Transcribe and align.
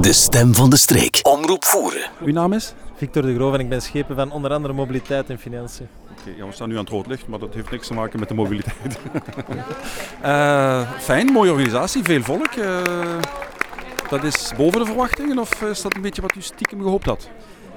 De 0.00 0.12
stem 0.12 0.54
van 0.54 0.70
de 0.70 0.76
streek. 0.76 1.20
Omroep 1.22 1.64
voeren. 1.64 2.10
Uw 2.24 2.32
naam 2.32 2.52
is? 2.52 2.72
Victor 2.96 3.22
de 3.22 3.34
Groof 3.34 3.54
en 3.54 3.60
ik 3.60 3.68
ben 3.68 3.82
schepen 3.82 4.16
van 4.16 4.30
onder 4.32 4.52
andere 4.52 4.74
mobiliteit 4.74 5.30
en 5.30 5.38
financiën. 5.38 5.88
Oké, 6.10 6.30
ja, 6.36 6.46
we 6.46 6.52
staan 6.52 6.68
nu 6.68 6.74
aan 6.74 6.80
het 6.80 6.88
rood 6.88 7.06
licht, 7.06 7.26
maar 7.26 7.38
dat 7.38 7.54
heeft 7.54 7.70
niks 7.70 7.86
te 7.86 7.94
maken 7.94 8.18
met 8.18 8.28
de 8.28 8.34
mobiliteit. 8.34 8.98
Eh, 10.20 10.90
fijn, 10.98 11.26
mooie 11.26 11.50
organisatie, 11.50 12.02
veel 12.02 12.22
volk. 12.22 12.46
Eh, 12.46 13.18
dat 14.10 14.24
is 14.24 14.52
boven 14.56 14.80
de 14.80 14.86
verwachtingen 14.86 15.38
of 15.38 15.62
is 15.62 15.82
dat 15.82 15.94
een 15.94 16.02
beetje 16.02 16.22
wat 16.22 16.36
u 16.36 16.40
stiekem 16.40 16.82
gehoopt 16.82 17.04
had? 17.04 17.30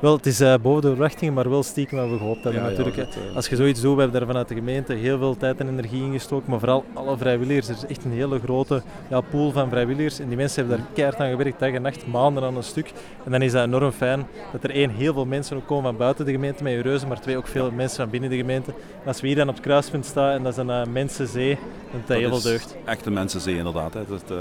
Wel, 0.00 0.16
het 0.16 0.26
is 0.26 0.40
eh, 0.40 0.54
boven 0.62 0.82
de 0.82 0.88
verwachtingen, 0.88 1.34
maar 1.34 1.50
wel 1.50 1.62
stiekem 1.62 1.98
wat 1.98 2.08
we 2.10 2.16
gehoopt 2.16 2.44
hadden 2.44 2.62
Ja, 2.62 2.68
natuurlijk. 2.68 2.96
dat, 2.96 3.06
eh, 3.14 3.36
Als 3.36 3.48
je 3.48 3.56
zoiets 3.56 3.80
doet, 3.80 3.94
we 3.94 4.00
hebben 4.00 4.18
daar 4.18 4.28
vanuit 4.28 4.48
de 4.48 4.54
gemeente 4.54 4.94
heel 4.94 5.18
veel 5.18 5.36
tijd 5.36 5.60
en 5.60 5.68
energie 5.68 6.02
in 6.02 6.12
gestoken, 6.12 6.50
maar 6.50 6.58
vooral 6.58 6.84
alle 6.94 7.16
vrijwilligers. 7.16 7.68
Er 7.68 7.74
is 7.74 7.86
echt 7.86 8.04
een 8.04 8.12
hele 8.12 8.38
grote 8.38 8.82
ja, 9.08 9.20
pool 9.20 9.50
van 9.52 9.68
vrijwilligers 9.68 10.18
en 10.18 10.28
die 10.28 10.36
mensen 10.36 10.60
hebben 10.60 10.78
daar 10.78 10.94
keihard 10.94 11.20
aan 11.20 11.30
gewerkt, 11.30 11.58
dag 11.58 11.72
en 11.72 11.82
nacht, 11.82 12.06
maanden 12.06 12.42
aan 12.42 12.56
een 12.56 12.62
stuk. 12.62 12.92
En 13.24 13.30
dan 13.30 13.42
is 13.42 13.52
dat 13.52 13.64
enorm 13.64 13.92
fijn 13.92 14.26
dat 14.52 14.64
er 14.64 14.70
één, 14.70 14.90
heel 14.90 15.12
veel 15.12 15.26
mensen 15.26 15.56
ook 15.56 15.66
komen 15.66 15.84
van 15.84 15.96
buiten 15.96 16.24
de 16.24 16.32
gemeente 16.32 16.62
met 16.62 16.80
reuzen, 16.80 17.08
maar 17.08 17.20
twee, 17.20 17.36
ook 17.36 17.46
veel 17.46 17.70
mensen 17.70 17.96
van 17.96 18.10
binnen 18.10 18.30
de 18.30 18.36
gemeente. 18.36 18.70
En 18.70 19.06
als 19.06 19.20
we 19.20 19.26
hier 19.26 19.36
dan 19.36 19.48
op 19.48 19.54
het 19.54 19.64
kruispunt 19.64 20.06
staan 20.06 20.30
en 20.30 20.42
dat 20.42 20.52
is 20.52 20.58
een 20.58 20.68
uh, 20.68 20.84
mensenzee, 20.84 21.54
dan 21.54 21.60
heeft 21.90 22.08
dat 22.08 22.16
heel 22.16 22.28
veel 22.28 22.50
deugd. 22.50 22.76
Echt 22.84 23.06
een 23.06 23.12
mensenzee 23.12 23.56
inderdaad. 23.56 23.94
Hè. 23.94 24.00
Dat, 24.08 24.22
eh, 24.30 24.36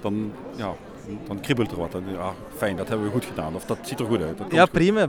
dan, 0.00 0.32
ja, 0.56 0.72
dan 1.28 1.40
kriebelt 1.40 1.70
er 1.70 1.76
wat. 1.78 1.92
Ja, 2.12 2.32
fijn, 2.56 2.76
dat 2.76 2.88
hebben 2.88 3.06
we 3.06 3.12
goed 3.12 3.24
gedaan. 3.24 3.54
Of 3.54 3.64
dat 3.64 3.78
ziet 3.82 4.00
er 4.00 4.06
goed 4.06 4.22
uit. 4.22 4.38
Ja, 4.50 4.66
prima. 4.66 5.06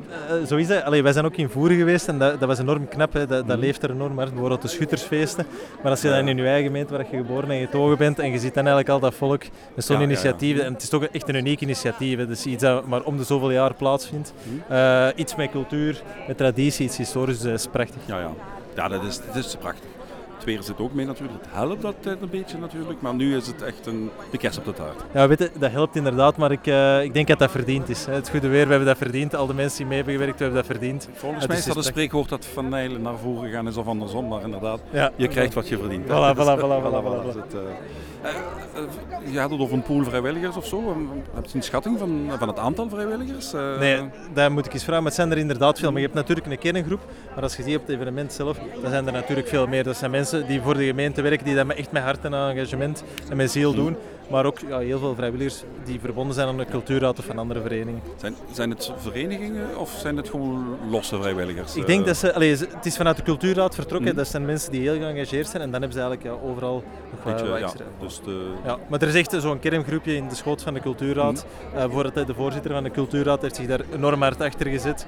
Zo 0.47 0.55
is 0.55 0.67
dat. 0.67 0.83
Allee, 0.83 1.03
wij 1.03 1.13
zijn 1.13 1.25
ook 1.25 1.35
in 1.35 1.49
Voeren 1.49 1.77
geweest 1.77 2.07
en 2.07 2.19
dat, 2.19 2.39
dat 2.39 2.47
was 2.47 2.59
enorm 2.59 2.87
knap. 2.87 3.13
Hè. 3.13 3.19
Dat, 3.19 3.47
dat 3.47 3.57
Mhm. 3.57 3.65
leeft 3.65 3.83
er 3.83 3.89
enorm 3.91 4.17
hard. 4.17 4.29
Bijvoorbeeld 4.29 4.61
de 4.61 4.67
schuttersfeesten. 4.67 5.45
Maar 5.81 5.91
als 5.91 6.01
je 6.01 6.09
dan 6.09 6.27
in 6.27 6.37
je 6.37 6.43
eigen 6.43 6.65
gemeente, 6.65 6.93
waar 6.93 7.05
je 7.11 7.17
geboren 7.17 7.51
en 7.51 7.59
getogen 7.65 7.97
bent, 7.97 8.19
en 8.19 8.31
je 8.31 8.39
ziet 8.39 8.53
dan 8.53 8.63
eigenlijk 8.67 8.89
al 8.89 8.99
dat 8.99 9.13
volk 9.13 9.41
met 9.75 9.85
zo'n 9.85 9.95
Ja, 9.95 10.01
ja, 10.01 10.07
ja. 10.07 10.13
initiatief. 10.13 10.59
En 10.59 10.73
het 10.73 10.81
is 10.81 10.89
toch 10.89 11.03
echt 11.05 11.29
een 11.29 11.35
uniek 11.35 11.61
initiatief. 11.61 12.17
Hè. 12.17 12.27
Dus 12.27 12.45
iets 12.45 12.63
dat 12.63 12.85
maar 12.87 13.01
om 13.03 13.17
de 13.17 13.23
zoveel 13.23 13.51
jaar 13.51 13.73
plaatsvindt. 13.73 14.33
Mhm. 14.43 14.73
Eh, 14.73 15.07
iets 15.15 15.35
met 15.35 15.51
cultuur, 15.51 16.01
met 16.27 16.37
traditie, 16.37 16.85
iets 16.85 16.97
historisch. 16.97 17.39
Dus 17.39 17.51
dat 17.51 17.59
is 17.59 17.67
prachtig. 17.67 18.01
Ja, 18.05 18.19
ja. 18.19 18.31
ja 18.75 18.87
dat, 18.87 19.03
is, 19.03 19.19
dat 19.33 19.35
is 19.45 19.55
prachtig. 19.59 19.89
Het 20.35 20.43
weer 20.43 20.63
zit 20.63 20.79
ook 20.79 20.93
mee 20.93 21.05
natuurlijk. 21.05 21.39
Het 21.41 21.51
helpt 21.53 21.81
dat 21.81 21.95
eh, 22.03 22.11
een 22.21 22.29
beetje 22.29 22.57
natuurlijk. 22.57 23.01
Maar 23.01 23.13
nu 23.13 23.35
is 23.35 23.47
het 23.47 23.61
echt 23.61 23.85
een, 23.85 24.09
de 24.31 24.37
kerst 24.37 24.57
op 24.57 24.65
de 24.65 24.73
taart. 24.73 25.03
Ja, 25.13 25.27
weet 25.27 25.39
je, 25.39 25.51
dat 25.59 25.71
helpt 25.71 25.95
inderdaad, 25.95 26.37
maar 26.37 26.51
ik, 26.51 26.67
eh, 26.67 27.03
ik 27.03 27.13
denk 27.13 27.27
dat 27.27 27.39
dat 27.39 27.51
verdiend 27.51 27.89
is. 27.89 28.05
Hè. 28.05 28.13
Het 28.13 28.29
goede 28.29 28.47
weer, 28.47 28.63
we 28.63 28.69
hebben 28.69 28.87
dat 28.87 28.97
verdiend. 28.97 29.35
Al 29.35 29.47
de 29.47 29.53
mensen 29.53 29.77
die 29.77 29.85
mee 29.87 29.95
hebben 29.97 30.13
gewerkt, 30.13 30.37
we 30.37 30.43
hebben 30.43 30.63
dat 30.63 30.71
verdiend. 30.71 31.09
Volgens 31.13 31.41
Het 31.41 31.49
mij 31.49 31.59
is 31.59 31.65
dat 31.65 31.75
een 31.75 31.83
spreekwoord 31.83 32.29
dat 32.29 32.45
van 32.45 32.69
Nijlen 32.69 33.01
naar 33.01 33.17
voren 33.17 33.51
gaan 33.51 33.67
is 33.67 33.77
of 33.77 33.87
andersom. 33.87 34.27
Maar 34.27 34.41
inderdaad, 34.41 34.79
Ja. 34.89 35.11
je 35.15 35.27
krijgt 35.27 35.53
wat 35.53 35.67
je 35.67 35.77
verdient. 35.77 36.05
Voilà, 36.05 36.07
voilà, 36.07 36.37
eh, 36.37 36.57
voilà, 36.57 36.83
voilà, 36.85 37.03
voilà. 37.03 37.25
dus 37.25 37.33
het, 37.35 37.53
eh, 37.53 38.29
eh, 38.29 39.33
je 39.33 39.39
had 39.39 39.49
het 39.51 39.59
over 39.59 39.73
een 39.73 39.83
pool 39.83 40.03
vrijwilligers 40.03 40.55
of 40.55 40.65
zo. 40.65 40.97
Heb 41.33 41.45
je 41.45 41.57
een 41.57 41.63
schatting 41.63 41.99
van, 41.99 42.29
van 42.39 42.47
het 42.47 42.59
aantal 42.59 42.89
vrijwilligers? 42.89 43.51
Nee, 43.79 44.01
dat 44.33 44.51
moet 44.51 44.65
ik 44.65 44.73
eens 44.73 44.83
vragen. 44.83 45.03
Maar 45.03 45.11
het 45.11 45.21
zijn 45.21 45.31
er 45.31 45.37
inderdaad 45.37 45.79
veel. 45.79 45.89
Maar 45.91 45.99
je 45.99 46.05
hebt 46.05 46.17
natuurlijk 46.17 46.47
een 46.47 46.57
kerngroep. 46.57 46.99
Maar 47.33 47.43
als 47.43 47.55
je 47.55 47.63
ziet 47.63 47.75
op 47.75 47.81
het 47.81 47.95
evenement 47.95 48.33
zelf, 48.33 48.57
dan 48.81 48.91
zijn 48.91 49.05
er 49.07 49.13
natuurlijk 49.13 49.47
veel 49.47 49.67
meer. 49.67 49.83
Dat 49.83 49.97
zijn 49.97 50.11
mensen 50.11 50.24
die 50.29 50.61
voor 50.61 50.73
de 50.77 50.85
gemeente 50.85 51.21
werken, 51.21 51.45
die 51.45 51.55
dat 51.55 51.65
met 51.65 51.77
echt 51.77 51.91
met 51.91 52.03
hart 52.03 52.25
en 52.25 52.33
engagement 52.33 53.03
en 53.29 53.37
met 53.37 53.51
ziel 53.51 53.73
doen. 53.73 53.95
Maar 54.29 54.45
ook 54.45 54.59
ja, 54.67 54.79
heel 54.79 54.99
veel 54.99 55.15
vrijwilligers 55.15 55.63
die 55.83 55.99
verbonden 55.99 56.35
zijn 56.35 56.47
aan 56.47 56.57
de 56.57 56.65
cultuurraad 56.65 57.19
of 57.19 57.25
van 57.25 57.37
andere 57.37 57.61
verenigingen. 57.61 58.01
Zijn, 58.17 58.35
zijn 58.51 58.69
het 58.69 58.91
verenigingen 58.97 59.77
of 59.77 59.89
zijn 60.01 60.17
het 60.17 60.29
gewoon 60.29 60.77
losse 60.89 61.17
vrijwilligers? 61.21 61.75
Ik 61.75 61.85
denk 61.87 61.99
Eh, 61.99 62.05
dat 62.05 62.17
ze, 62.17 62.33
allee, 62.33 62.49
het 62.57 62.85
is 62.85 62.95
vanuit 62.97 63.15
de 63.17 63.23
cultuurraad 63.23 63.75
vertrokken. 63.75 64.07
Mhm. 64.09 64.17
Dat 64.17 64.27
zijn 64.27 64.45
mensen 64.45 64.71
die 64.71 64.81
heel 64.81 64.93
geëngageerd 64.97 65.47
zijn. 65.47 65.61
En 65.63 65.71
dan 65.71 65.81
hebben 65.81 65.99
ze 65.99 66.05
eigenlijk 66.05 66.35
ja, 66.41 66.49
overal 66.49 66.83
nog 67.11 67.23
wat, 67.23 67.33
beetje, 67.35 67.49
wat 67.49 67.59
ja, 67.59 67.69
dus 67.99 68.21
de, 68.25 68.47
Ja, 68.65 68.77
maar 68.89 69.01
er 69.01 69.07
is 69.07 69.13
echt 69.15 69.35
zo'n 69.41 69.59
kerngroepje 69.59 70.15
in 70.15 70.27
de 70.27 70.35
schoot 70.35 70.61
van 70.61 70.73
de 70.73 70.79
cultuurraad. 70.79 71.45
Mhm. 71.69 71.77
Eh, 71.77 71.83
bijvoorbeeld 71.85 72.27
de 72.27 72.33
voorzitter 72.33 72.71
van 72.71 72.83
de 72.83 72.91
cultuurraad 72.91 73.41
heeft 73.41 73.55
zich 73.55 73.67
daar 73.67 73.81
enorm 73.93 74.21
hard 74.21 74.41
achter 74.41 74.67
gezet. 74.67 75.05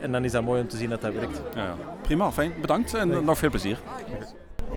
En 0.00 0.12
dan 0.12 0.24
is 0.24 0.32
dat 0.32 0.42
mooi 0.42 0.60
om 0.60 0.68
te 0.68 0.76
zien 0.76 0.90
dat 0.90 1.00
dat 1.00 1.12
werkt. 1.12 1.40
ja, 1.54 1.62
ja. 1.62 1.74
Prima, 2.02 2.32
fijn. 2.32 2.52
Bedankt 2.60 2.94
en 2.94 3.08
Nee. 3.08 3.20
nog 3.20 3.38
veel 3.38 3.50
plezier. 3.50 3.78